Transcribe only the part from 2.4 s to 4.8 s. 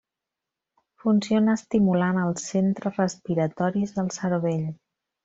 centres respiratoris del cervell.